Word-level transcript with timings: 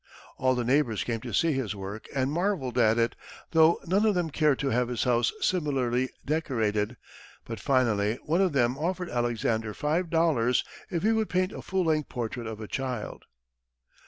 All 0.39 0.55
the 0.55 0.63
neighbors 0.63 1.03
came 1.03 1.19
to 1.19 1.31
see 1.31 1.51
his 1.51 1.75
work 1.75 2.07
and 2.15 2.31
marvelled 2.31 2.79
at 2.79 2.97
it, 2.97 3.15
though 3.51 3.79
none 3.85 4.03
of 4.07 4.15
them 4.15 4.31
cared 4.31 4.57
to 4.57 4.69
have 4.71 4.87
his 4.87 5.03
house 5.03 5.31
similarly 5.41 6.09
decorated; 6.25 6.97
but 7.45 7.59
finally 7.59 8.15
one 8.23 8.41
of 8.41 8.51
them 8.51 8.79
offered 8.79 9.11
Alexander 9.11 9.75
five 9.75 10.09
dollars 10.09 10.63
if 10.89 11.03
he 11.03 11.11
would 11.11 11.29
paint 11.29 11.51
a 11.51 11.61
full 11.61 11.83
length 11.85 12.09
portrait 12.09 12.47
of 12.47 12.59
a 12.59 12.67
child. 12.67 13.25